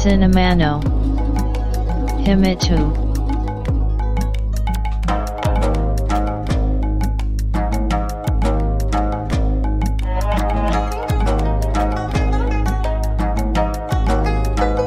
[0.00, 0.82] Cinemano
[2.24, 3.04] Himitu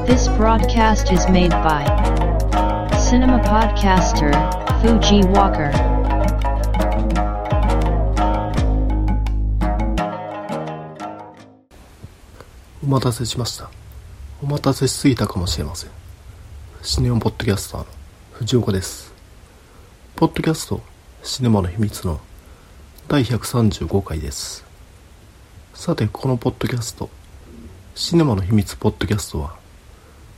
[0.08, 1.86] This broadcast is made by
[2.98, 4.34] Cinema Podcaster
[4.82, 5.72] Fuji Walker.
[12.82, 13.70] お待たせしました。
[14.45, 15.91] お待たせしすぎたかもしれません。
[16.83, 17.87] シネオンポッドキャスターの
[18.33, 19.11] 藤岡です。
[20.17, 20.83] ポッドキャスト
[21.23, 22.21] シネマの秘密の
[23.09, 24.67] 第135回です。
[25.73, 27.09] さて、このポッドキャスト、
[27.95, 29.57] シネマの秘密ポッドキャストは、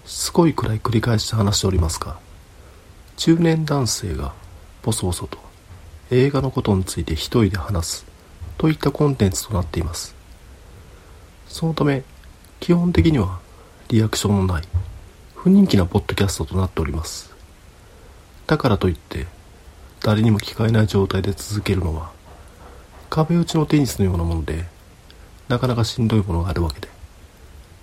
[0.05, 2.17] しつこいくらい繰り返して話しておりますが、
[3.17, 4.35] 中年男性が
[4.85, 5.37] ボソボソと
[6.13, 8.07] 映画のことについて一人で話す
[8.57, 10.15] といったコンテンツとなっています。
[11.49, 12.05] そのため、
[12.61, 13.45] 基本的には
[13.89, 14.65] リアクションのない
[15.37, 17.33] 不人気なポッドキャストとなっております。
[18.49, 19.29] だからといって、
[20.01, 22.11] 誰にも聞かれない状態で続けるのは、
[23.11, 24.65] 壁打ちのテニスのようなもので、
[25.47, 26.89] なかなかしんどいものがあるわけで、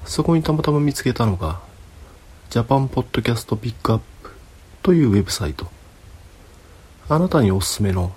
[0.04, 1.62] そこにたまたま見つけたのが、
[2.50, 4.32] ジャパンポッドキャストピックアップ
[4.82, 5.68] というウェブサイト。
[7.08, 8.12] あなたにおすすめの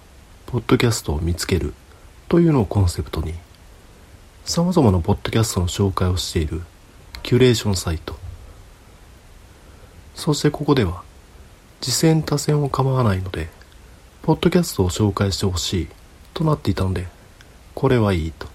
[0.46, 1.72] ポッドキャストを見つける
[2.28, 3.34] というのをコンセプトに、
[4.44, 6.62] 様々なポッドキャストの紹介をしている
[7.26, 8.14] キュレーションサイト。
[10.14, 11.02] そしてここでは、
[11.80, 13.48] 次戦多戦を構わないので、
[14.22, 15.88] ポッドキャストを紹介してほしい
[16.34, 17.08] となっていたので、
[17.74, 18.46] これはいいと。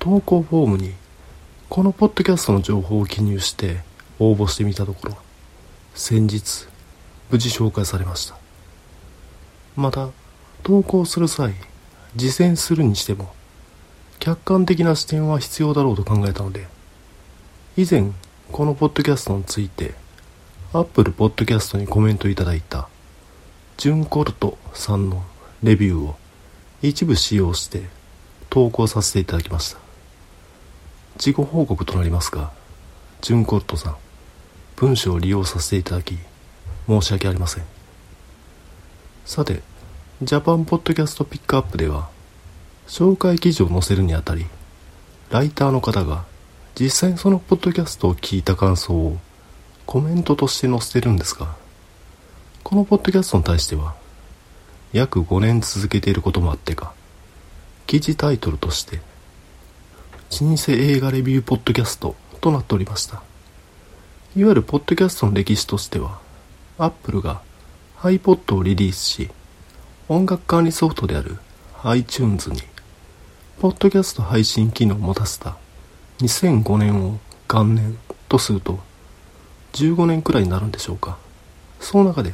[0.00, 0.94] 投稿フォームに、
[1.68, 3.82] このポッドキャストの情報を記入して
[4.18, 5.16] 応募してみたところ、
[5.94, 6.66] 先日、
[7.30, 8.36] 無事紹介されました。
[9.76, 10.08] また、
[10.64, 11.54] 投稿する際、
[12.16, 13.32] 実践するにしても、
[14.18, 16.66] 客観的な視点は必要だろうと考えたので、
[17.78, 18.10] 以前、
[18.52, 19.92] このポッドキャストについて、
[20.72, 22.88] Apple Podcast にコメントいただいた、
[23.76, 25.22] ジュンコルトさんの
[25.62, 26.16] レビューを
[26.80, 27.82] 一部使用して
[28.48, 29.78] 投稿させていただきました。
[31.16, 32.50] 自己報告となりますが、
[33.20, 33.96] ジュンコルトさん、
[34.76, 36.16] 文章を利用させていただき、
[36.88, 37.64] 申し訳ありません。
[39.26, 39.60] さて、
[40.22, 42.08] ジャパンポッドキャストピックアップでは、
[42.88, 44.46] 紹介記事を載せるにあたり、
[45.28, 46.24] ライターの方が
[46.78, 49.16] 実際にそのポッドキャストを聞いた感想を
[49.86, 51.56] コメントとして載せてるんですが、
[52.62, 53.94] このポッドキャストに対しては、
[54.92, 56.92] 約5年続けていることもあってか、
[57.86, 59.00] 記事タイトルとして、
[60.40, 63.22] 老舗映画レビューポッドキャストとなっておりました。
[64.36, 66.18] いわゆるポッドキャストの歴史としては、
[66.76, 67.40] アップルが
[68.00, 69.30] iPod をリリースし、
[70.08, 71.38] 音楽管理ソフトである
[71.84, 72.60] iTunes に、
[73.60, 75.56] ポッドキャスト配信機能を持たせた
[76.18, 77.18] 2005年を
[77.48, 78.78] 元年とすると、
[79.72, 81.18] 15年くらいになるんでしょうか。
[81.80, 82.32] その中で、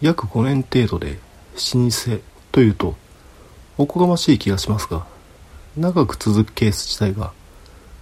[0.00, 1.18] 約5年程度で
[1.74, 2.20] 老舗
[2.52, 2.96] というと、
[3.76, 5.06] おこがましい気がしますが、
[5.76, 7.32] 長く続くケース自体が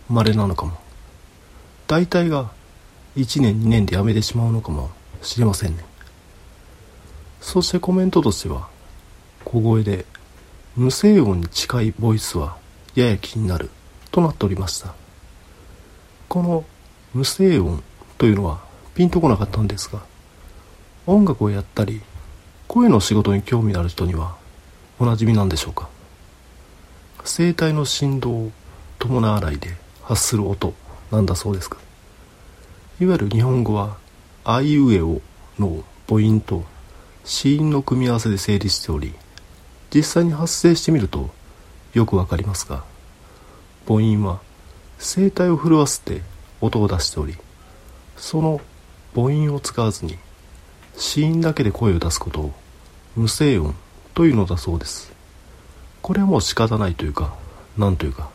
[0.08, 0.78] 稀なのかも。
[1.86, 2.50] 大体が
[3.16, 4.90] 1年2年で辞めてしまうのかも
[5.22, 5.84] しれませんね。
[7.40, 8.68] そしてコメントとしては、
[9.44, 10.04] 小声で
[10.76, 12.58] 無声音に近いボイスは
[12.94, 13.70] やや気になる
[14.10, 14.94] となっておりました。
[16.28, 16.64] この
[17.14, 17.82] 無声音
[18.18, 18.60] というのは
[18.94, 20.02] ピンとこなかったんですが、
[21.06, 22.02] 音楽をやったり、
[22.66, 24.36] 声の仕事に興味のある人には
[24.98, 25.88] おなじみなんでしょうか。
[27.24, 28.52] 声帯の振動を
[28.98, 30.74] 伴わないで発する音
[31.10, 31.76] なんだそうですが、
[33.00, 33.96] いわゆる日本語は、
[34.44, 35.20] あいうえお
[35.58, 36.64] の母音と
[37.24, 39.14] 子音の組み合わせで成立しており、
[39.94, 41.30] 実際に発生してみると
[41.94, 42.84] よくわかりますが、
[43.88, 44.38] 母音は
[44.98, 46.20] 声帯を震わせて
[46.60, 47.38] 音を出しており、
[48.18, 48.60] その
[49.14, 50.18] 母音を使わずに
[50.94, 52.52] 子音だけで声を出すことを
[53.16, 53.74] 無声音
[54.12, 55.10] というのだそうです。
[56.02, 57.34] これはもう仕方ないというか、
[57.78, 58.28] なんというか、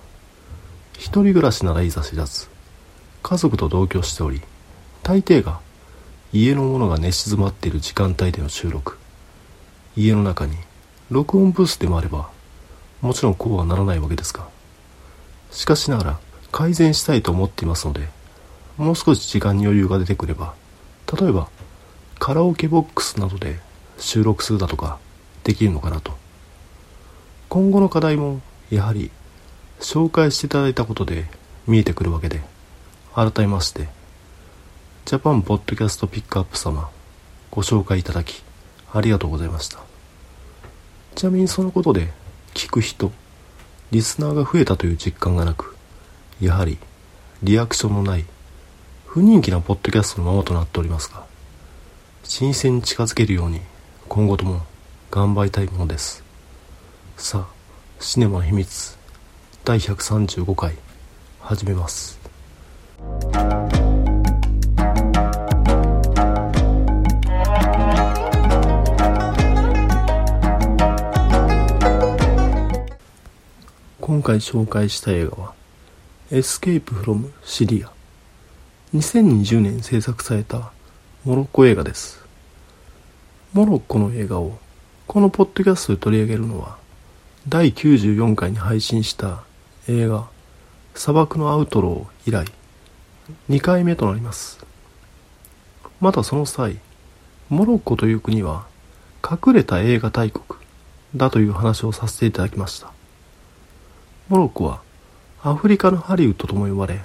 [0.94, 2.48] 一人暮らしならいざ知らず、
[3.22, 4.42] 家族と同居しており、
[5.04, 5.60] 大抵が
[6.32, 8.98] 家のものが寝静まっている時間帯での収録。
[9.96, 10.58] 家の中に
[11.12, 12.32] 録音ブースでもあれば、
[13.02, 14.48] もちろんこうはならないわけですが、
[15.54, 16.20] しかしながら
[16.52, 18.10] 改善したいと思っていますので、
[18.78, 20.56] もう少し時間に余裕が出てくれば、
[21.20, 21.48] 例えば
[22.20, 23.60] カラオケボックスなどで
[23.98, 24.98] 収録するだとか
[25.44, 26.18] できるのかなと。
[27.50, 28.42] 今後の課題も
[28.72, 29.12] やはり
[29.80, 31.26] 紹介していただいたことで
[31.68, 32.42] 見えてくるわけで、
[33.14, 33.90] 改めまして、
[35.06, 36.90] ジャパンポッドキャストピックアップ様、
[37.52, 38.44] ご紹介いただき、
[38.92, 39.80] ありがとうございました。
[41.14, 42.12] ちなみにそのことで、
[42.54, 43.12] 聞く人、
[43.94, 45.78] リスナーが増えたという実感がなく、
[46.42, 46.80] やはり、
[47.44, 48.26] リアクションのない、
[49.14, 51.24] 不人気なポッドキャストのままとなっておりますが
[52.24, 53.62] 新鮮に近づけるように
[54.10, 54.62] 今後とも
[55.12, 56.24] 頑張りたいものです。
[57.16, 57.54] さあ
[58.00, 58.98] シネマの秘密
[59.64, 60.74] 第135回
[61.42, 62.20] 始めます。
[74.14, 75.54] 今回紹介した映画は
[76.30, 77.92] 「エスケープ・フロム・シリア」
[78.94, 80.72] 2020年制作された
[81.26, 82.24] モロッコ映画です。
[83.54, 84.60] モロッコの映画を
[85.08, 86.78] このポッドキャストで取り上げるのは
[87.50, 89.42] 第94回に配信した
[89.88, 90.28] 映画
[90.94, 92.46] 砂漠のアウトロー以来
[93.50, 94.64] 2回目となります。
[96.00, 96.78] またその際
[97.50, 98.68] モロッコという国は
[99.28, 100.60] 隠れた映画大国
[101.16, 102.94] だという話をさせていただきました。
[104.30, 104.82] モロッコは
[105.42, 107.02] アフリカのハリウッドとも呼ばれ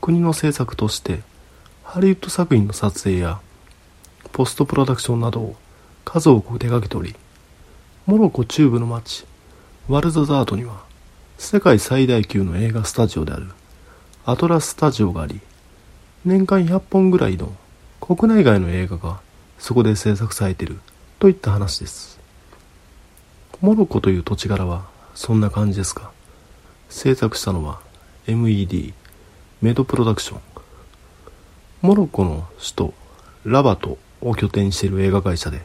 [0.00, 1.22] 国の政策として
[1.82, 3.40] ハリウッド作品の撮影や
[4.32, 5.56] ポストプロダクションなどを
[6.04, 7.16] 数多く手掛けており
[8.06, 9.26] モロッコ中部の町
[9.88, 10.84] ワルザザートには
[11.38, 13.48] 世界最大級の映画スタジオである
[14.24, 15.40] アトラススタジオがあり
[16.24, 17.52] 年間100本ぐらいの
[18.00, 19.20] 国内外の映画が
[19.58, 20.78] そこで制作されている
[21.18, 22.18] といった話です。
[23.60, 26.12] モロッコという土地柄はそんな感じですが
[26.88, 27.80] 制作したのは
[28.26, 28.92] MED
[29.60, 30.40] メドプロダクション。
[31.82, 32.94] モロッコの首都
[33.44, 35.62] ラバトを拠点にしている映画会社で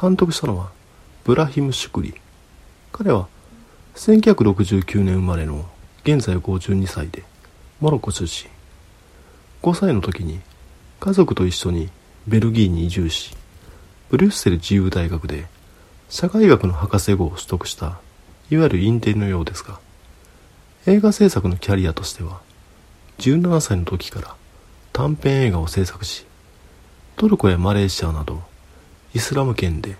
[0.00, 0.70] 監督したのは
[1.24, 2.14] ブラヒム・シュクリ。
[2.92, 3.28] 彼は
[3.96, 5.68] 1969年生まれの
[6.04, 7.24] 現在52歳で
[7.80, 8.50] モロッコ出身。
[9.62, 10.40] 5歳の時に
[11.00, 11.88] 家族と一緒に
[12.26, 13.34] ベルギーに移住し
[14.10, 15.46] ブリュッセル自由大学で
[16.08, 17.98] 社会学の博士号を取得した
[18.50, 19.80] いわゆるインテリのようですが
[20.86, 22.40] 映画制作のキャリアとしては
[23.18, 24.34] 17歳の時から
[24.92, 26.26] 短編映画を制作し
[27.16, 28.42] トルコやマレーシアなど
[29.14, 29.96] イスラム圏で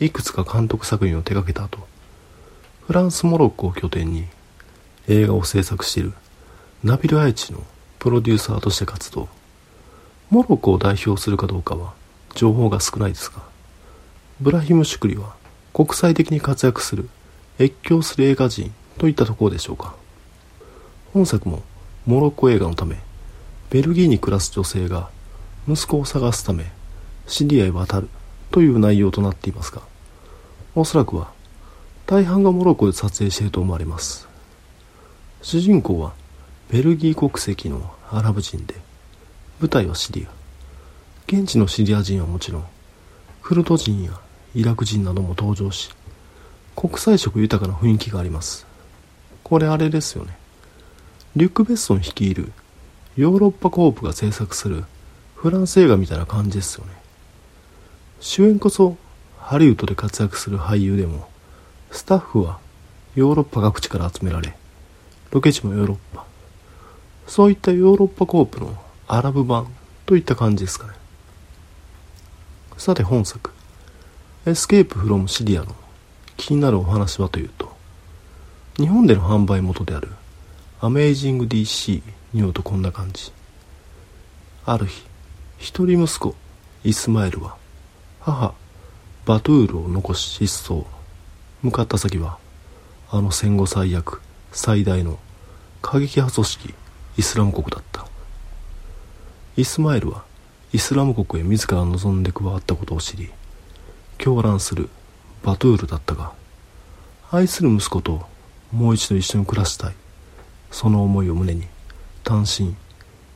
[0.00, 1.86] いくつか監督作品を手掛けた後
[2.86, 4.24] フランス・モロッコを拠点に
[5.06, 6.14] 映画を制作している
[6.82, 7.62] ナビル・アイチの
[7.98, 9.28] プロデューサーとして活動。
[10.30, 11.92] モロッコを代表するかどうかは
[12.34, 13.42] 情報が少ないですが
[14.40, 15.34] ブラヒム・シュクリは
[15.74, 17.10] 国際的に活躍する
[17.60, 20.01] 越境する映画人といったところでしょうか。
[21.12, 21.62] 本作も
[22.06, 22.96] モロッコ映画のため
[23.70, 25.10] ベルギーに暮らす女性が
[25.68, 26.70] 息子を探すため
[27.26, 28.08] シリアへ渡る
[28.50, 29.82] という内容となっていますが
[30.74, 31.32] おそらくは
[32.06, 34.28] 大半がモロッコで撮影していると思われます。
[35.40, 36.12] 主人公は
[36.70, 38.74] ベルギー国籍のアラブ人で
[39.60, 40.30] 舞台はシリア。
[41.26, 42.64] 現地のシリア人はもちろん
[43.42, 44.12] クルド人や
[44.54, 45.90] イラク人なども登場し
[46.76, 48.66] 国際色豊かな雰囲気があります。
[49.42, 50.36] これあれですよね。
[51.34, 52.52] リュック・ベッソン率いる
[53.16, 54.84] ヨーロッパコープが制作する
[55.34, 56.92] フランス映画みたいな感じですよね。
[58.20, 58.98] 主演こそ
[59.38, 61.28] ハリウッドで活躍する俳優でも
[61.90, 62.58] スタッフは
[63.14, 64.54] ヨーロッパ各地から集められ
[65.30, 66.26] ロケ地もヨーロッパ。
[67.26, 68.76] そういったヨーロッパ・コープの
[69.08, 69.68] アラブ版
[70.04, 70.92] といった感じですかね。
[72.76, 73.52] さて本作。
[74.44, 75.74] エスケープフロムシリアの
[76.36, 77.72] 気になるお話はというと
[78.76, 80.08] 日本での販売元である
[80.84, 82.02] アメイジング DC
[82.32, 83.30] によるとこんな感じ。
[84.66, 85.06] ある日
[85.56, 86.34] 一人息子
[86.82, 87.56] イスマエルは
[88.18, 88.52] 母
[89.24, 90.84] バトゥールを残し失踪。
[91.62, 92.36] 向かった先は
[93.12, 94.20] あの戦後最悪
[94.50, 95.20] 最大の
[95.82, 96.74] 過激派組織
[97.16, 98.04] イスラム国だった。
[99.56, 100.24] イスマエルは
[100.72, 103.30] イスラム国へ自ら望んで加わったことを知り
[104.18, 104.88] 狂乱する
[105.44, 106.32] バトゥールだったが
[107.30, 108.26] 愛する息子と
[108.72, 110.01] もう一度一緒に暮らしたい。
[110.72, 111.68] その思いを胸に
[112.24, 112.74] 単身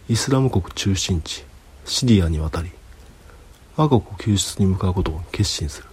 [0.09, 1.45] イスラム国中心地
[1.85, 2.71] シリアに渡り
[3.77, 5.89] 我が子救出に向かうことを決心する。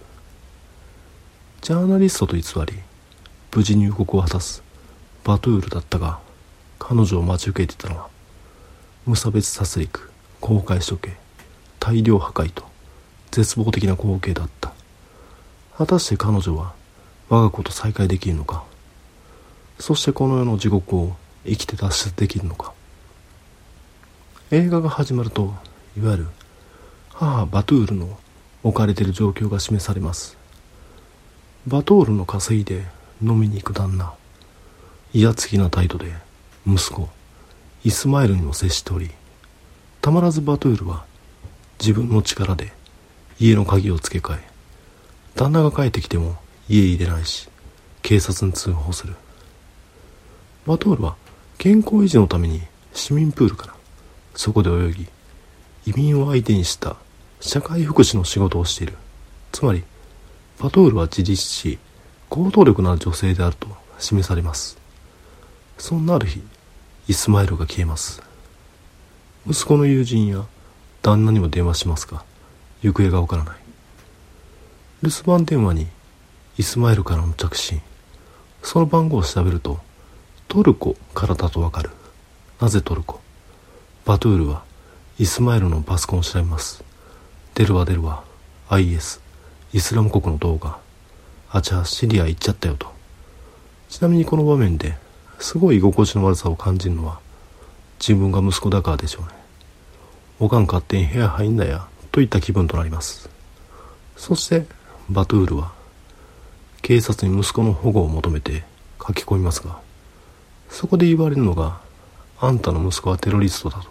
[1.60, 2.78] ジャーナリストと偽り
[3.54, 4.62] 無事入国を果たす
[5.22, 6.18] バトゥールだったが
[6.78, 8.08] 彼女を待ち受けていたのは
[9.06, 9.88] 無差別殺戮
[10.40, 11.12] 公開処刑
[11.78, 12.64] 大量破壊と
[13.30, 14.72] 絶望的な光景だった。
[15.76, 16.74] 果たして彼女は
[17.28, 18.64] 我が子と再会できるのか？
[19.78, 22.72] そしてこの世の地獄を生きて脱出できるのか？
[24.50, 25.54] 映画が始まると
[25.96, 26.26] いわゆる
[27.12, 28.18] 母バトゥールの
[28.62, 30.36] 置かれている状況が示されます。
[31.66, 32.84] バトールの稼いで
[33.22, 34.14] 飲みに行く旦那。
[35.12, 36.12] 威圧的な態度で
[36.66, 37.08] 息子
[37.84, 39.10] イスマイルにも接しており
[40.00, 41.04] たまらずバトゥールは
[41.78, 42.72] 自分の力で
[43.38, 44.42] 家の鍵を付け替え
[45.36, 46.36] 旦那が帰ってきても
[46.68, 47.48] 家入れないし
[48.02, 49.14] 警察に通報する。
[50.66, 51.16] バトールは
[51.64, 52.60] 健康維持のために
[52.92, 53.74] 市民プールから
[54.34, 55.06] そこで泳ぎ
[55.86, 56.96] 移民を相手にした
[57.40, 58.98] 社会福祉の仕事をしている。
[59.50, 59.82] つまり
[60.60, 61.78] バトールは自立し
[62.28, 63.66] 行動力のある女性であると
[63.98, 64.76] 示されます。
[65.78, 66.42] そんなある日
[67.08, 68.22] イスマイルが消えます。
[69.48, 70.44] 息子の友人や
[71.00, 72.24] 旦那にも電話しますが
[72.82, 73.56] 行方がわからない。
[75.02, 75.86] 留守番電話に
[76.58, 77.80] イスマイルからの着信。
[78.62, 79.80] その番号を調べると
[80.48, 81.90] トルコからだとわかる。
[82.60, 83.20] なぜトルコ？
[84.04, 84.62] バトゥールは
[85.18, 86.84] イスマイルのパソコンを調べます。
[87.54, 88.24] 出るわ出るわ。
[88.68, 89.20] IS
[89.72, 90.78] イスラム国の動画。
[91.50, 92.92] あちゃシリア行っちゃったよと。
[93.88, 94.96] ちなみにこの場面で
[95.38, 97.20] すごい居心地の悪さを感じるのは
[97.98, 99.28] 自分が息子だからでしょうね。
[100.40, 103.28] おかん勝手に部屋入んなやといった気分となります。
[104.16, 104.66] そして
[105.08, 105.72] バトゥールは
[106.82, 108.64] 警察に息子の保護を求めて
[109.04, 109.78] 書き込みますが
[110.74, 111.78] そこで言われるのが
[112.40, 113.86] あんたの息子はテロリストだと。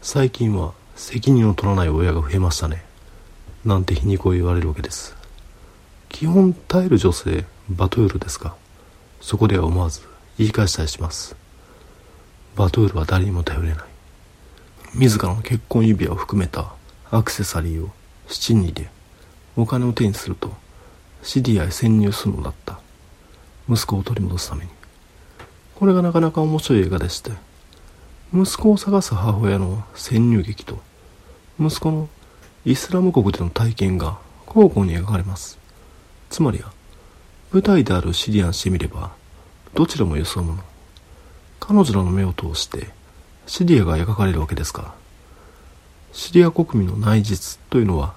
[0.00, 2.82] 最近は責任を取らない親が増えましたね。
[3.66, 5.14] なんて皮肉を言われるわけです。
[6.08, 8.54] 基本耐える女性バトゥールですが
[9.20, 10.00] そこでは思わず
[10.38, 11.36] 言い返したりします。
[12.56, 13.76] バトゥールは誰にも頼れない。
[14.94, 16.72] 自らの結婚指輪を含めた
[17.10, 17.90] アクセサリーを
[18.28, 18.90] 七に入れ
[19.58, 20.54] お金を手にすると
[21.22, 22.80] シリアへ潜入するのだった。
[23.68, 24.79] 息子を取り戻すために。
[25.80, 27.32] これがなかなか面白い映画でして。
[28.32, 30.78] 息子を探す母親の潜入劇と
[31.58, 32.08] 息子の
[32.64, 35.58] イスラム国での体験が交互に描かれます。
[36.28, 36.70] つまりは
[37.50, 39.10] 舞台であるシリアンしてみれば
[39.74, 40.62] どちらも予想もの
[41.58, 42.88] 彼女らの目を通して
[43.46, 44.94] シリアが描かれるわけですから。
[46.12, 48.14] シリア国民の内実というのは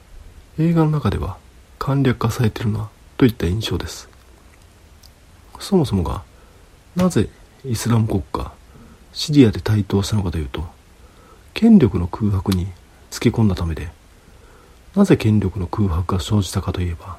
[0.60, 1.38] 映画の中では
[1.79, 4.10] 簡略化されてるなといった印象です。
[5.60, 6.24] そもそもが
[6.96, 7.29] なぜ
[7.65, 8.51] イスラム国家
[9.13, 10.65] シリアで台頭したのかというと
[11.53, 12.67] 権力の空白に
[13.10, 13.89] つけ込んだためで
[14.96, 17.17] なぜ権力の空白が生じたかといえば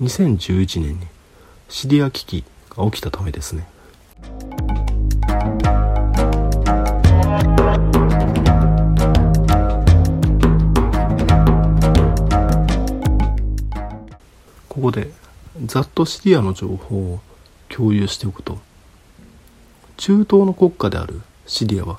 [0.00, 1.06] 2011年に
[1.68, 3.66] シリア危機が起きたためですね。
[14.68, 15.10] ここで
[15.64, 17.20] ざっとシリアの情報を
[17.68, 18.58] 共有しておくと
[19.96, 21.98] 中東の国家であるシリアは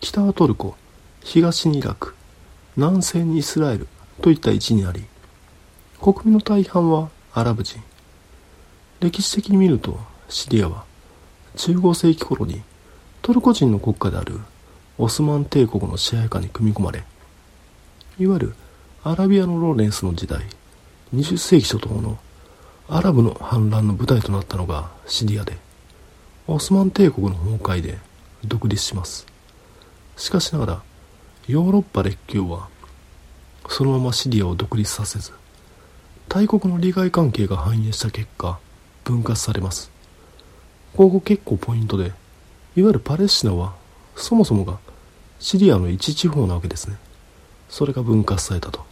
[0.00, 0.76] 北はトルコ
[1.22, 2.14] 東にイラク
[2.76, 3.86] 南西にイスラエル
[4.20, 5.04] といった位置にあり
[6.00, 7.80] 国民の大半はアラブ人。
[9.00, 10.84] 歴史的に見るとシリアは
[11.56, 12.62] 15世紀頃に
[13.22, 14.40] トルコ人の国家である
[14.98, 17.04] オスマン帝国の支配下に組み込まれ
[18.18, 18.54] いわゆる
[19.04, 20.42] アラビアのローレンスの時代
[21.14, 22.18] 20世紀初頭の
[22.88, 25.67] アラブの反乱の舞台となったのがシリアで。
[26.50, 27.98] オスマン帝国の崩壊で
[28.42, 29.26] 独立します。
[30.16, 30.82] しかしながら
[31.46, 32.70] ヨーロッパ列強は
[33.68, 35.32] そのままシリアを独立させず
[36.26, 38.58] 大国の利害関係が反映した結果
[39.04, 39.90] 分割されます。
[40.96, 42.14] ここ結構ポイントでいわ
[42.88, 43.74] ゆるパレスチナは
[44.16, 44.78] そもそもが
[45.40, 46.96] シリアの一地方なわけですね。
[47.68, 48.86] それが分割されたと。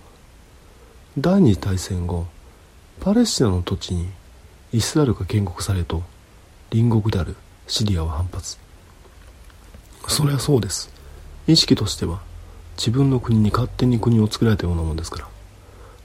[1.17, 2.27] 第二次大戦後
[3.01, 4.11] パレスチナの土地に
[4.75, 6.03] イスラエルが建国されると
[6.69, 7.35] 隣国である
[7.67, 8.59] シリアは反発。
[10.09, 10.91] それはそうです。
[11.47, 12.21] 意識としては
[12.77, 15.29] 自分の国に勝手に国を作られたようなものですから。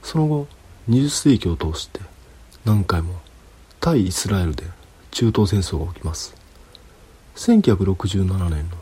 [0.02, 0.46] その後
[0.88, 2.00] 20世紀を通して
[2.64, 3.14] 何回も
[3.80, 4.64] 対イスラエルで
[5.10, 6.34] 中東戦争が起きます。
[7.36, 8.76] 1967年の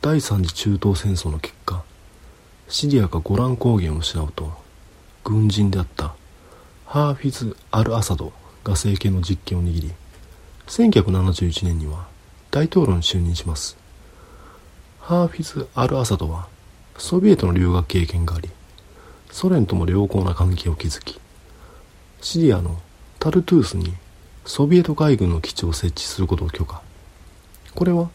[0.00, 1.82] 第三次中東戦争の結果
[2.68, 4.52] シリアがゴラン高原を失うと
[5.24, 6.14] 軍人であった
[6.84, 8.32] ハーフィズ・アル・アサド
[8.62, 9.92] が政権の実権を握り
[10.68, 12.06] 1971年には
[12.50, 13.76] 大統領に就任します。
[15.00, 16.46] ハーフィズ・アル・アサドは
[16.98, 18.50] ソビエトの留学経験があり
[19.30, 21.18] ソ連とも良好な関係を築き
[22.20, 22.78] シリアの
[23.18, 23.94] タルトゥースに
[24.44, 26.82] ソビエト海軍の基地を設置することを許可。
[27.74, 28.10] これは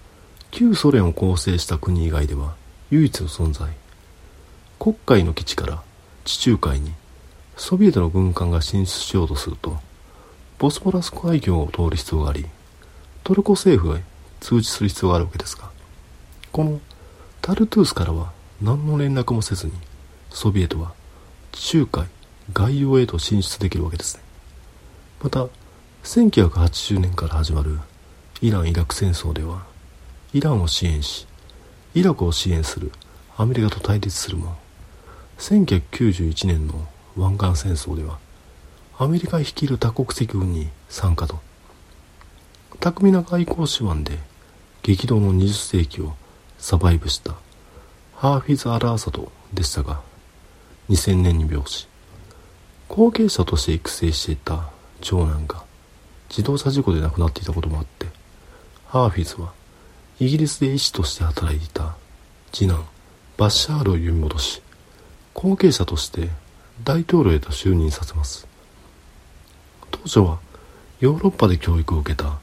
[0.51, 2.55] 旧ソ連を構成した国以外では
[2.91, 3.69] 唯一の存在。
[4.79, 5.81] 黒海の基地から
[6.25, 6.91] 地中海に
[7.55, 9.77] ソビエトの軍艦が進出しようとすると
[10.63, 12.45] ボスポラス海峡を通る必要があり
[13.25, 14.01] トルコ政府へ
[14.39, 15.69] 通知する必要があるわけですが
[16.53, 16.79] この
[17.41, 19.73] タルトゥースからは何の連絡もせずに
[20.29, 20.93] ソビエトは
[21.51, 22.07] 地中海
[22.53, 24.23] 外洋へと進出できるわけですね。
[25.21, 25.47] また
[26.05, 27.77] 1980年から始まる
[28.39, 29.65] イラン・イラク戦争では
[30.33, 31.27] イランを支援し
[31.93, 32.93] イラクを支援する
[33.35, 34.55] アメリカと対立するも
[35.39, 38.22] 1991年の湾岸戦争では
[38.97, 41.39] アメリカ率いる多国籍軍に参加と。
[42.79, 44.19] 巧みな外交手腕で
[44.83, 46.13] 激動の20世紀を
[46.57, 47.35] サバイブした
[48.15, 50.01] ハーフィズ・アラーサドでしたが
[50.89, 51.87] 2000年に病死。
[52.89, 54.69] 後継者として育成していた
[55.01, 55.63] 長男が
[56.29, 58.05] 自動車事故で亡くなっていたこともあって
[58.87, 59.53] ハーフィズは
[60.19, 61.95] イギリスで医師として働いていた
[62.51, 62.85] 次男
[63.37, 64.61] バッシャールを呼び戻し
[65.33, 66.29] 後継者として
[66.83, 68.52] 大統領へと就任させます。
[70.03, 70.39] 当初は
[70.99, 72.37] ヨーロッパで教育を受けた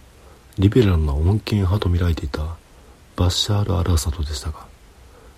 [0.58, 2.56] リベラルな穏健派と見られていた
[3.16, 4.66] バッシャール・アル・アサドでしたが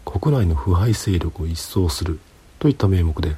[0.05, 2.21] 国内の腐敗勢力を一掃する
[2.61, 3.35] といった名目で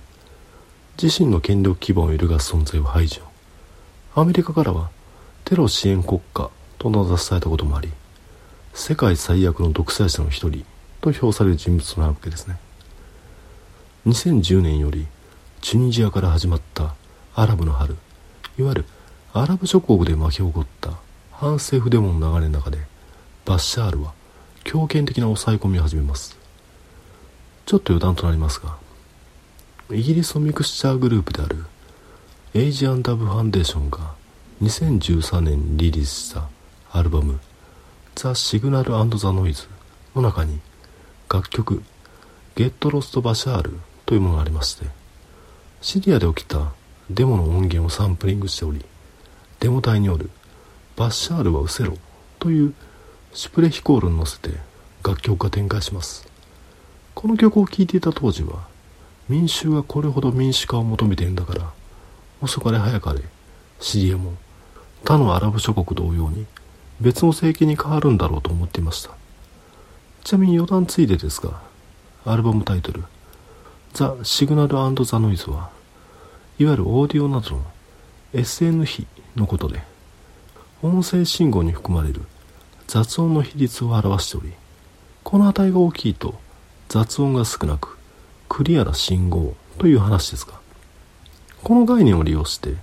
[1.02, 3.22] 自身の権力基盤を揺るがす存在を排除。
[4.14, 4.90] アメリカからは
[5.44, 7.90] テロ支援国家と名指しされたこともあり
[8.74, 10.64] 世界最悪の独裁者の一人
[11.00, 12.58] と評される人物となるわけですね。
[14.06, 15.06] 2010年より
[15.62, 16.94] チュニジアから始まった
[17.34, 17.96] アラブの春
[18.58, 18.84] いわゆる
[19.32, 20.92] アラブ諸国で巻き起こった
[21.32, 22.78] 反政府デモの流れの中で
[23.44, 24.12] バッシャールは
[24.62, 26.44] 強権的な抑え込みを始めます。
[27.66, 28.76] ちょっと余談となりますが
[29.90, 31.64] イギリスのミクスチャーグループである
[32.52, 34.14] エイジアンダブファンデーションが
[34.62, 36.48] 2013年にリリースした
[36.92, 37.40] アルバム
[38.14, 39.66] 「ザ・シグナルザ・ノイズ」
[40.14, 40.60] の中に
[41.28, 41.82] 楽曲
[42.54, 44.86] 「ゲット・ロスト・バシャール」というものがありまして
[45.80, 46.72] シリアで起きた
[47.10, 48.84] デモの音源をサンプリングしており
[49.60, 50.30] デモ隊による
[50.96, 51.98] 「バッシャールは失せろ」
[52.40, 52.74] という
[53.32, 54.50] シュプレヒコールに乗せて
[55.02, 56.26] 楽曲が展開します。
[57.14, 58.66] この曲を聴いていた当時は
[59.28, 61.70] 民衆がこれほど民主化を求めているんだから
[62.40, 63.22] 遅かれ早かれ
[63.80, 64.34] シリアも
[65.04, 66.46] 他のアラブ諸国同様に
[67.00, 69.10] 別の政権に変わるんだろうと思っていました。
[70.24, 71.60] ちなみに余談ついでですが
[72.24, 73.04] アルバムタイトル
[73.92, 75.70] 「ザ・シグナルザ・ノイズ」は
[76.58, 77.62] いわゆるオーディオなどの
[78.32, 79.82] SN 比のことで
[80.82, 82.22] 音声信号に含まれる
[82.86, 84.52] 雑音の比率を表しており
[85.24, 86.34] この値が大きいと
[86.88, 87.98] 雑音が少なく
[88.48, 90.60] クリアな信号という話ですが
[91.64, 92.74] この概念を利用して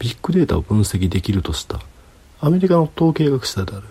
[0.00, 1.80] ビッグデータを分析できるとした
[2.40, 3.86] アメリカの統計学者である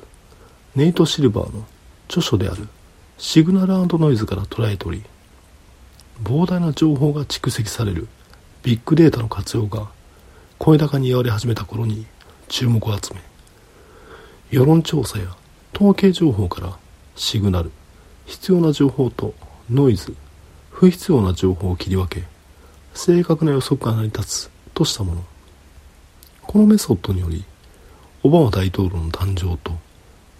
[0.75, 1.65] ネイト・シルバーの
[2.07, 2.67] 著書である
[3.17, 5.03] シグナルノイズから捉えており
[6.23, 8.07] 膨大な情報が蓄積される
[8.63, 9.89] ビッグデータの活用が
[10.57, 12.05] 声高に言われ始めた頃に
[12.47, 13.21] 注目を集め
[14.51, 15.35] 世論調査や
[15.75, 16.77] 統計情報から
[17.15, 17.71] シグナル
[18.25, 19.33] 必要な情報と
[19.69, 20.15] ノイズ
[20.69, 22.23] 不必要な情報を切り分け
[22.93, 25.23] 正確な予測が成り立つとしたもの。
[26.41, 27.43] このメソッドにより
[28.21, 29.73] オバマ大統領の誕生と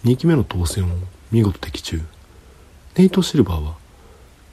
[0.04, 0.88] 2期目の当選を
[1.30, 2.00] 見事的中。
[2.96, 3.74] ネイト・シルバーは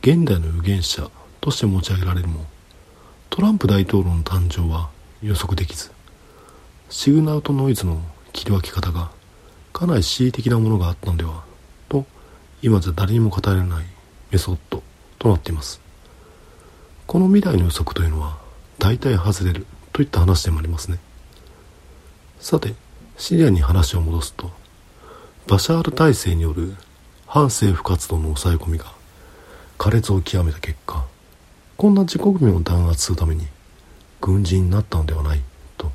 [0.02, 2.46] 現代の預言者として持ち上げられるも
[3.32, 4.90] トランプ大統領の誕生は
[5.24, 5.90] 予測できず
[6.90, 8.02] シグナルとノイズの
[8.34, 9.10] 切り分け方が
[9.72, 11.46] かなり恣意的なものがあったのでは
[11.88, 12.06] と
[12.62, 13.86] 今じゃ誰にも語れない
[14.32, 14.84] メソッド
[15.18, 15.80] となっています。
[17.08, 18.38] この未来の予測というのは
[18.78, 21.00] 大体外れるといった話でもありますね。
[22.42, 22.76] さて
[23.18, 24.52] シリアに話を戻すと
[25.48, 26.76] バシャール体制による
[27.28, 28.88] 反政府活動の抑え込みが
[29.78, 31.06] 苛烈を極めた結果
[31.82, 33.48] こんな自国民を弾圧するために
[34.20, 35.42] 軍人になったのではない
[35.80, 35.92] と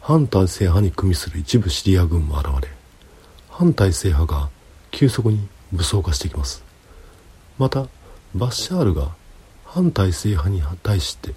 [0.00, 2.68] 反体制派に組みする一部シリア軍も現れ
[3.48, 4.48] 反体制派が
[4.90, 6.64] 急速に武装化していきます。
[7.58, 7.86] また
[8.34, 9.14] バッシャールが
[9.64, 11.32] 反体制派に対して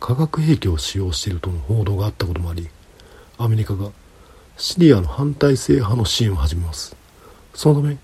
[0.00, 2.68] 化学兵器を使用しているとの報道があったこともあり
[3.38, 3.90] アメリカが
[4.56, 6.96] シリアの反体制派の支援を始めます。
[7.54, 7.98] そのため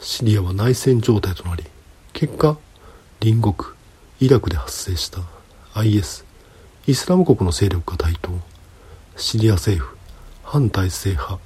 [0.00, 1.62] シリアは内戦状態となり
[2.12, 2.58] 結果
[3.20, 3.77] 隣国
[4.20, 5.20] イラクで発生した
[5.74, 6.24] IS
[6.88, 8.32] イスラム国の勢力が台頭
[9.16, 9.96] シリア政府
[10.42, 11.38] 反体制派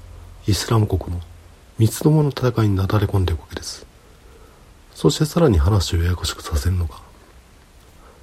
[0.47, 1.21] イスラム国の
[1.79, 3.85] 三つどもの戦いになだれ込んでいくわけです。
[4.95, 6.95] そしてさらに話をややこしくさせるのが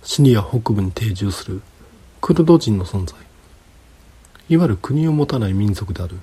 [0.02, 1.62] シリア北部に定住する
[2.20, 3.20] クルド人の存在。
[4.50, 6.16] いわゆる国を持たない民族である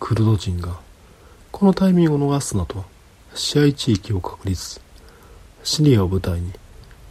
[0.00, 0.80] クルド人が
[1.52, 2.86] このタイミングを逃すなと
[3.34, 4.80] 支配地域を確立。
[5.62, 6.52] シリアを舞台に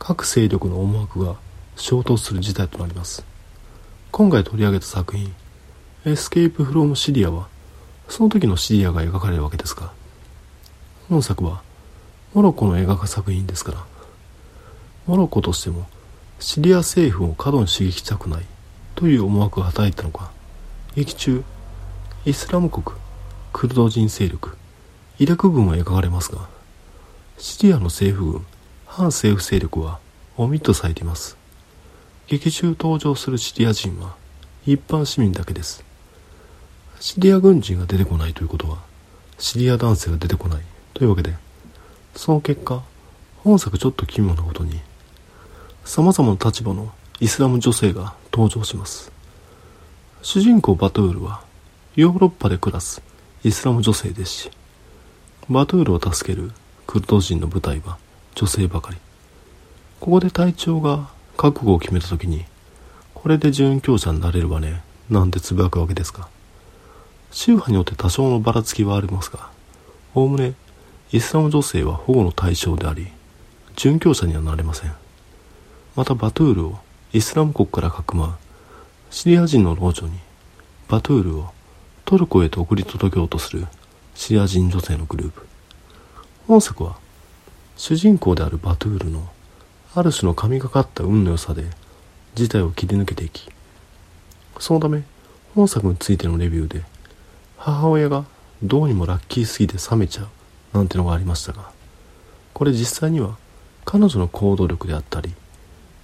[0.08, 1.36] 各勢力の思惑が
[1.76, 3.26] 衝突する事態となります。
[4.12, 5.34] 今回取り上げた作品
[6.06, 7.48] 「エスケープ・フロム・シリア」は
[8.08, 9.92] その時のシリアが描かれるわけですが
[11.10, 11.64] 本作は
[12.36, 13.84] モロッコの映画化作品ですから
[15.08, 15.88] モロッコとしても
[16.40, 18.46] シリア政府を過度に刺激したくない
[18.94, 20.32] という思惑が働いたのか
[20.96, 21.44] 劇中
[22.26, 22.86] イスラム国
[23.52, 24.56] クルド人勢力
[25.18, 26.48] イラク軍は描かれますが
[27.38, 28.46] シリアの政府軍
[28.96, 30.00] 反政府勢力は
[30.38, 31.36] オミットされています。
[32.28, 34.16] 劇中登場するシリア人は
[34.66, 35.84] 一般市民だけです。
[37.02, 38.78] シリア軍人が出てこないということは
[39.38, 40.62] シリア男性が出てこない。
[40.94, 41.34] というわけで
[42.16, 42.84] その結果
[43.44, 44.80] 本作ちょっと奇妙なことに
[45.84, 49.12] 様々な立場のイスラム女性が登場します。
[50.22, 51.42] 主人公バトゥールは
[51.98, 53.02] ヨーロッパで暮らす
[53.44, 54.52] イスラム女性ですし
[55.50, 56.54] バトゥールを助ける
[56.88, 57.98] クルド人の部隊は
[58.36, 58.98] 女性ばかり。
[60.00, 62.46] ここで隊長が覚悟を決めた時に
[63.14, 64.84] これで准教者になれるわね。
[65.10, 66.28] なんてつぶやくわけですが
[67.32, 69.50] 宗派によって多少のばらつきはありますが
[70.14, 70.54] おおむね
[71.12, 73.08] イスラム女性は保護の対象であり
[73.76, 74.94] 殉教者にはなれません。
[75.96, 76.80] またバトゥールを
[77.14, 78.34] イスラム国からかくまう
[79.12, 80.20] シリア人の老女に
[80.88, 81.50] バトゥールを
[82.04, 83.66] トルコへと送り届けようとする
[84.14, 85.48] シリア人女性のグループ。
[86.48, 86.98] 本作は
[87.78, 89.28] 主人公であるバトゥールの
[89.96, 91.66] ある種の神がかった運の良さで
[92.34, 93.50] 事態を切り抜けていき
[94.60, 95.04] そのため
[95.54, 96.84] 本作についてのレビューで
[97.58, 98.26] 母親が
[98.64, 101.70] どうにもラッキーすぎて冷めちゃうなんてのがありましたが
[102.54, 103.38] これ実際には
[103.84, 105.34] 彼女の行動力であったり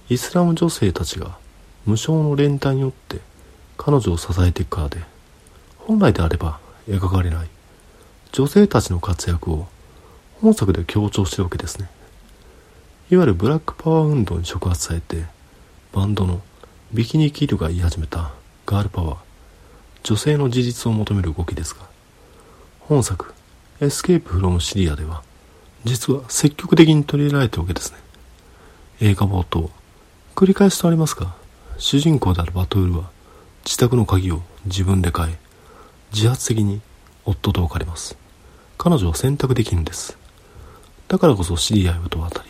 [0.08, 1.38] イスラム女性たちが
[1.86, 3.18] 無償の連帯によって
[3.76, 4.98] 彼女を支えていくからで
[5.78, 7.48] 本来であれば描かれない
[8.32, 9.66] 女性たちの活躍を
[10.42, 11.88] 本作で強調してるわけですね。
[13.10, 15.26] いわゆるブラックパワー運動に触発されて
[15.92, 16.40] バンドの
[16.92, 18.32] ビキニキルが言い始めた
[18.66, 19.18] ガールパワー
[20.02, 21.82] 女性の自立を求める動きですが
[22.80, 23.32] 本作
[23.80, 25.22] エスケープフロムシリアでは
[25.84, 27.98] 実は積極的に取り入れられてるわけですね。
[29.00, 29.70] 映画冒頭
[30.34, 31.34] 繰り返しとありますが
[31.78, 33.10] 主人公であるバトゥールは
[33.64, 35.38] 自宅の鍵を自分で変え
[36.12, 36.80] 自発的に
[37.24, 38.16] 夫と別れます。
[38.76, 40.21] 彼女は選択できるんです。
[41.12, 42.48] だからこそシリアへと渡り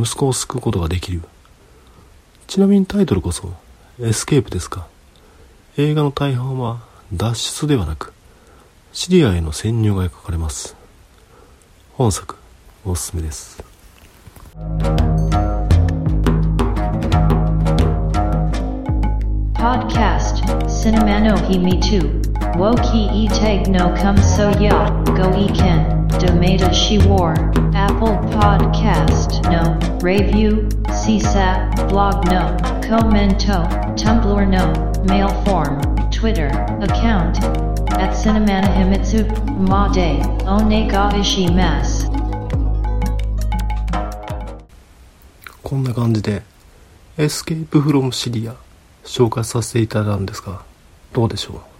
[0.00, 1.22] 息子を救うことができる。
[2.46, 3.52] ちなみにタイトルこそ
[4.00, 4.86] エスケープですか。
[5.76, 8.12] 映画の大半は脱出ではなく
[8.92, 10.76] シリアへの潜入が描かれます。
[11.94, 12.36] 本作
[12.84, 13.60] おすすめです。
[19.54, 22.23] Podcast Cinemano He Me Too
[22.55, 27.33] Woki E Tag No Come So Ya Go E Ken Domata She War
[27.73, 29.63] Apple Podcast No
[30.01, 34.65] Review CSAT Blog No Commento Tumblr No
[35.05, 36.47] Mail Form Twitter
[36.81, 37.43] Account
[37.93, 39.23] At Cinemana Himitsu
[39.67, 42.09] Made Onega Ishimasu
[45.63, 46.41] こんな感じで
[47.17, 48.55] エスケープフロムシリア
[49.03, 50.63] 紹介させていただいたんですが
[51.13, 51.72] どうでしょう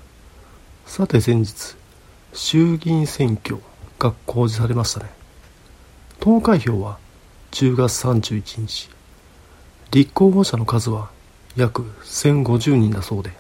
[0.87, 1.77] さて先日
[2.33, 3.59] 衆議院選挙
[3.99, 5.11] が公示されましたね。
[6.21, 6.99] 投開票は
[7.53, 8.91] 10月31日。
[9.91, 11.11] 立候補者の数は
[11.57, 13.31] 約1050人だそうで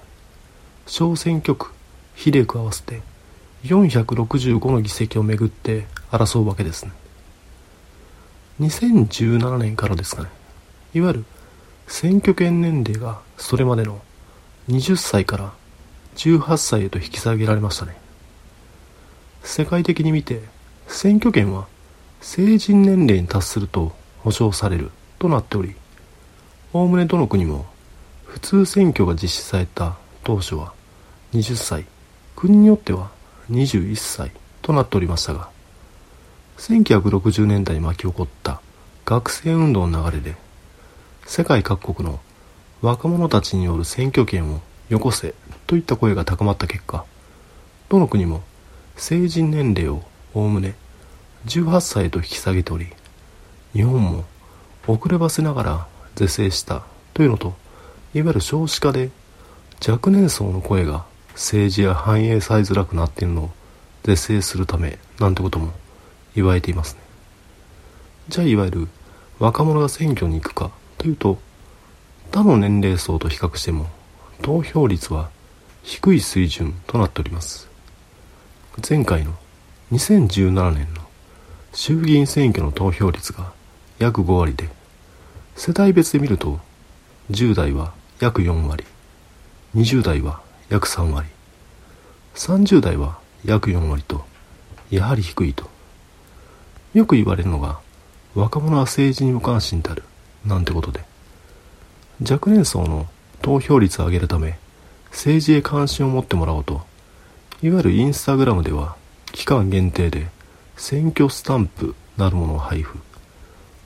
[0.87, 1.72] 小選挙区
[2.14, 3.02] 比例区合わせて
[3.64, 6.92] 465の議席をめぐって争うわけですね。
[8.61, 10.28] 2017年からですかね。
[10.94, 11.24] いわゆる
[11.88, 14.00] 選挙権年齢がそれまでの
[14.68, 15.52] 20歳から
[16.16, 17.96] 18歳へと引き下げられましたね。
[19.44, 20.40] 世界的に見て
[20.88, 21.66] 選挙権は
[22.20, 25.74] 成人年齢に達すると保障されるとなっており
[26.72, 27.66] おおむねどの国も
[28.24, 30.72] 普通選挙が実施された当初は
[31.35, 31.85] 20歳
[32.35, 33.11] 国によっては
[33.50, 35.50] 21歳となっておりましたが
[36.57, 38.62] 1960年代に巻き起こった
[39.05, 40.37] 学生運動の流れで
[41.27, 42.18] 世界各国の
[42.81, 45.35] 若者たちによる選挙権をよこせ
[45.66, 47.05] といった声が高まった結果
[47.88, 48.42] どの国も
[48.97, 50.03] 成人年齢を
[50.35, 50.75] おおむね
[51.47, 52.87] 18歳と引き下げており
[53.73, 54.25] 日本も
[54.87, 57.55] 遅ればせながら是正したというのと
[58.14, 59.11] いわゆる少子化で
[59.87, 63.51] 若年層の声が政治や反映されづらくなっているのを
[64.05, 65.73] 是正するためなんてことも
[66.35, 67.01] 言われていますね。
[68.29, 68.88] じゃあいわゆる
[69.38, 71.38] 若者が選挙に行くかというと
[72.33, 73.87] 他の年齢層と比較しても
[74.44, 75.30] 投票率は
[75.83, 77.66] 低い水準となっております。
[78.87, 79.33] 前回の
[79.90, 81.00] 2017年の
[81.72, 83.54] 衆議院選挙の投票率が
[83.98, 84.68] 約5割で
[85.57, 86.61] 世代別で見ると
[87.30, 88.85] 10代は約4割
[89.74, 91.26] 20代は約3割
[92.35, 94.26] 30代は約4割と
[94.90, 95.70] やはり低いと。
[96.92, 97.80] よく言われるのが
[98.35, 100.02] 若者は政治に無関心である
[100.44, 101.00] なんてことで
[102.20, 103.07] 若年層の
[103.44, 104.59] 投票率を上げるため
[105.11, 106.80] 政治へ関心を持ってもらおうと。
[107.62, 108.96] いわゆるインスタグラムでは
[109.33, 110.28] 期間限定で
[110.78, 112.98] 選挙スタンプなるものを配布。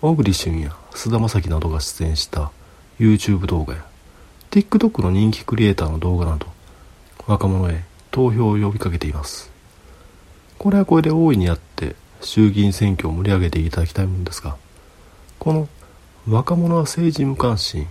[0.01, 2.53] 小栗旬や菅田将暉などが出演した
[3.01, 3.85] YouTube 動画や
[4.53, 6.47] TikTok の人気クリエイターの動画など
[7.27, 9.51] 若者へ投票を呼びかけています。
[10.57, 14.57] これはこれで大いにあって衆議院選挙を盛り上げていただきたいものですが
[15.41, 15.69] この
[16.29, 17.89] 若者は政治無関心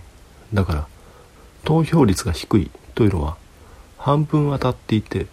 [0.52, 0.86] だから
[1.68, 3.36] 投票率が低いというのは
[3.98, 5.26] 半分当たっていて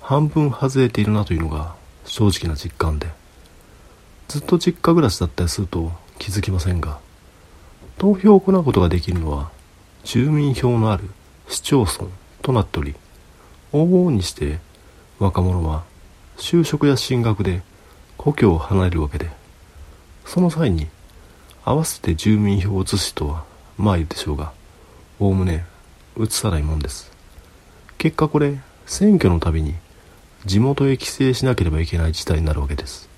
[0.00, 1.74] 半分外れているなというのが
[2.06, 3.08] 正直な実感で
[4.26, 6.98] ずっと実家暮らしだったりすると気づきませんが
[7.98, 9.50] 投票を行うことができるのは
[10.02, 11.10] 住民票のある
[11.46, 12.06] 市町村
[12.40, 12.94] となっており
[13.74, 14.60] 往々にして
[15.18, 15.84] 若者は
[16.38, 17.60] 就職や進学で
[18.16, 19.28] 故郷を離れるわけで
[20.24, 20.86] その際に
[21.66, 23.44] 合わせて住民票を移すとは
[23.76, 24.55] まあ言うでしょうが
[25.18, 25.64] おおむね
[26.18, 27.10] 移さないもんです。
[27.98, 29.74] 結果これ選挙のたびに
[30.44, 33.08] 地元へ帰省しなければいけない事態になるわけです。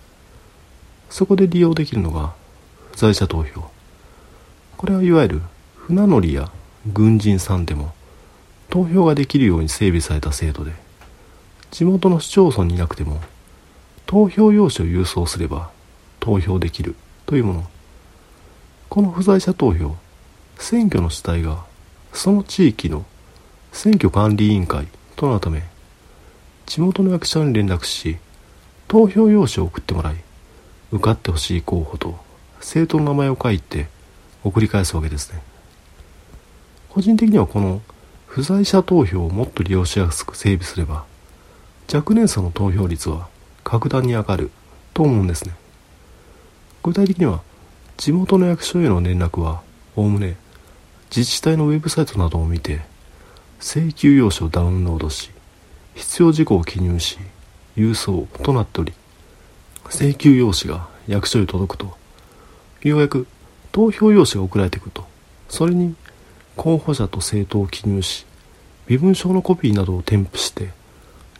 [1.10, 2.34] そこで利用できるのが
[2.92, 3.70] 不在者投票。
[4.76, 5.42] これはいわゆる
[5.74, 6.50] 船乗りや
[6.86, 7.92] 軍人さんでも
[8.70, 10.72] 投票ができるように整備された制度で
[11.70, 13.20] 地元の市町村にいなくても
[14.06, 15.70] 投票用紙を郵送すれば
[16.20, 16.94] 投票できる
[17.26, 17.70] というもの。
[18.88, 19.96] この不在者投票
[20.58, 21.64] 選挙の主体が
[22.12, 23.04] その地域の
[23.72, 25.62] 選挙管理委員会となるため
[26.66, 28.18] 地元の役所に連絡し
[28.88, 30.16] 投票用紙を送ってもらい
[30.90, 32.18] 受かってほしい候補と
[32.58, 33.88] 政党の名前を書いて
[34.44, 35.42] 送り返すわけですね。
[36.88, 37.82] 個人的にはこの
[38.26, 41.04] 不在者投票をもっと利用しやすく整備すれば
[41.92, 43.28] 若年層の投票率は
[43.64, 44.50] 格段に上がる
[44.94, 45.54] と思うんですね。
[46.82, 47.42] 具体的には
[47.96, 49.62] 地元の役所への連絡は
[49.96, 50.36] おおむね
[51.14, 52.80] 自治体のウェブサイトなどを見て
[53.60, 55.30] 請求用紙をダウンロードし
[55.94, 57.18] 必要事項を記入し
[57.76, 58.92] 郵送となっており
[59.90, 61.96] 請求用紙が役所に届くと
[62.82, 63.26] ようやく
[63.72, 65.06] 投票用紙が送られてくると
[65.48, 65.94] それに
[66.56, 68.26] 候補者と政党を記入し
[68.88, 70.70] 身分証のコピーなどを添付して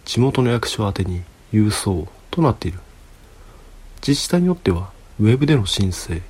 [0.05, 2.79] 地元の役所宛に郵送となっている。
[4.07, 6.23] 自治体によってはウェブでの申請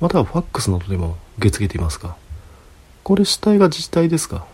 [0.00, 2.16] またはファックスなどでも受け付けていますが
[3.02, 4.44] これ主体が自治体ですが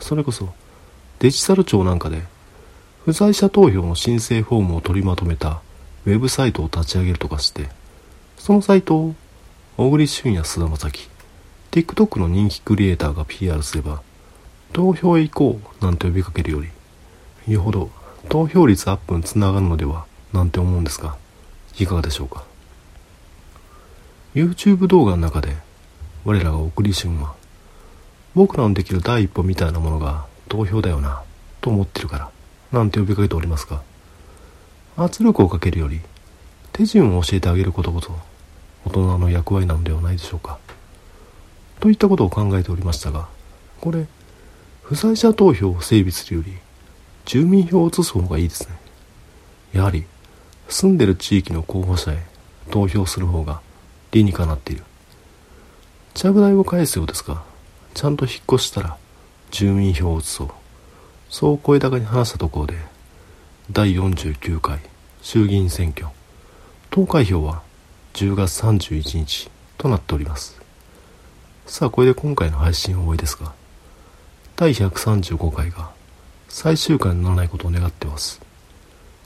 [0.00, 0.52] それこそ
[1.18, 2.22] デジタル庁なんかで
[3.04, 5.60] 不在者投票の申請フォームを取りまとめた
[6.06, 7.68] ウェブサイトを立ち上げるとかして
[8.36, 9.14] そのサイトを
[9.76, 11.08] 小栗旬や菅田将暉
[11.70, 14.02] TikTok の人気クリエイターが PR すれば
[14.72, 16.60] 投票へ行こうなんて呼びかけるよ
[17.46, 17.90] りよほど
[18.28, 21.16] 投票率アップにつながるのではなんて思うんですが
[21.78, 22.44] いかがでしょうか
[24.34, 25.56] ？YouTube 動画の中で
[26.24, 27.34] 我らが小栗旬は
[28.34, 31.22] 僕らのできる第一歩みたいなものが投票だよな
[31.60, 32.30] と思ってるから
[32.72, 33.82] なんて呼びかけておりますが
[34.96, 36.00] 圧力をかけるより
[36.72, 38.12] 手順を教えてあげることこそ
[38.84, 40.58] 大人の役割なのではないでしょうか。
[41.80, 43.28] といったことを考えておりましたが
[43.80, 44.06] これ
[44.82, 46.52] 不在者投票を整備するより
[47.24, 48.76] 住民票を移す方がいいですね。
[49.72, 50.04] やはり
[50.68, 52.22] 住んでる地域の候補者へ
[52.70, 53.60] 投票する方が
[54.12, 54.84] 理にかなっている。
[56.14, 57.42] 着代を返すようですが
[57.94, 58.96] ちゃんと引っ越したら
[59.50, 60.50] 住民票を移そう。
[61.30, 62.74] そう声高に話したところで
[63.70, 64.80] 第49回
[65.22, 66.08] 衆議院選挙。
[66.90, 67.62] 投開票は
[68.14, 70.60] 10月31日となっております。
[71.66, 73.52] さあこれで今回の配信を終わりですが
[74.56, 75.90] 第135回が
[76.48, 78.40] 最終回にならないことを願ってます。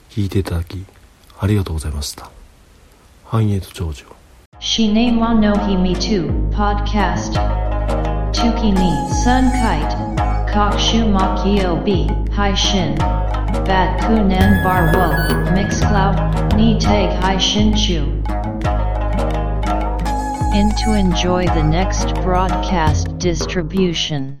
[0.09, 0.85] 聞いていただき
[1.39, 2.29] ありがとうございました。
[3.25, 4.05] 繁栄と長寿
[4.59, 7.68] Shine wa no himi too, podcast.
[8.39, 9.97] Tuki ni sun kite.
[10.53, 12.95] Kokshu makio b, hai shin.
[13.67, 15.07] Bat kunan bar wo,
[15.53, 17.99] mixcloud, ni tag hai shin chu.
[20.57, 24.37] In to enjoy the next broadcast distribution.